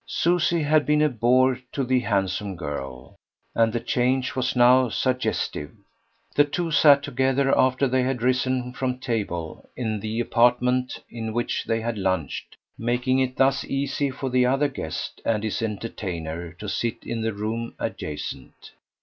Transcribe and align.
Susie 0.07 0.63
had 0.63 0.83
been 0.83 1.03
a 1.03 1.09
bore 1.09 1.59
to 1.71 1.83
the 1.83 1.99
handsome 1.99 2.55
girl, 2.55 3.15
and 3.53 3.71
the 3.71 3.79
change 3.79 4.35
was 4.35 4.55
now 4.55 4.89
suggestive. 4.89 5.69
The 6.35 6.43
two 6.43 6.71
sat 6.71 7.03
together, 7.03 7.55
after 7.55 7.87
they 7.87 8.01
had 8.01 8.23
risen 8.23 8.73
from 8.73 8.97
table, 8.97 9.69
in 9.75 9.99
the 9.99 10.19
apartment 10.19 10.97
in 11.07 11.33
which 11.33 11.65
they 11.65 11.81
had 11.81 11.99
lunched, 11.99 12.57
making 12.79 13.19
it 13.19 13.37
thus 13.37 13.63
easy 13.63 14.09
for 14.09 14.31
the 14.31 14.43
other 14.43 14.69
guest 14.69 15.21
and 15.23 15.43
his 15.43 15.61
entertainer 15.61 16.51
to 16.53 16.67
sit 16.67 17.03
in 17.03 17.21
the 17.21 17.31
room 17.31 17.75
adjacent. 17.77 18.71